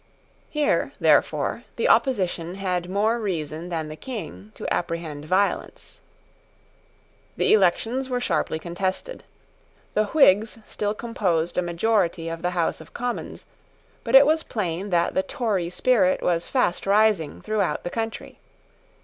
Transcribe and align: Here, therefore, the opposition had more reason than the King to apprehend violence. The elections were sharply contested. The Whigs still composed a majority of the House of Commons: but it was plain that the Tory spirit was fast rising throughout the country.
Here, 0.49 0.93
therefore, 0.99 1.63
the 1.75 1.87
opposition 1.87 2.55
had 2.55 2.89
more 2.89 3.19
reason 3.19 3.69
than 3.69 3.87
the 3.87 3.95
King 3.95 4.51
to 4.55 4.65
apprehend 4.73 5.25
violence. 5.25 5.99
The 7.37 7.53
elections 7.53 8.09
were 8.09 8.19
sharply 8.19 8.57
contested. 8.57 9.23
The 9.93 10.05
Whigs 10.05 10.57
still 10.65 10.95
composed 10.95 11.55
a 11.55 11.61
majority 11.61 12.29
of 12.29 12.41
the 12.41 12.49
House 12.57 12.81
of 12.81 12.95
Commons: 12.95 13.45
but 14.03 14.15
it 14.15 14.25
was 14.25 14.41
plain 14.41 14.89
that 14.89 15.13
the 15.13 15.21
Tory 15.21 15.69
spirit 15.69 16.23
was 16.23 16.47
fast 16.47 16.87
rising 16.87 17.39
throughout 17.39 17.83
the 17.83 17.91
country. 17.91 18.39